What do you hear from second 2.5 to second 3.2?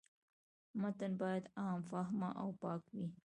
پاک وي.